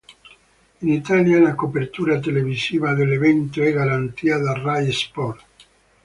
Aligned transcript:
In 0.79 0.87
Italia 0.89 1.39
la 1.39 1.53
copertura 1.53 2.19
televisiva 2.19 2.95
dell'evento 2.95 3.61
è 3.61 3.71
garantita 3.71 4.39
da 4.39 4.53
Rai 4.53 4.91
Sport. 4.91 5.43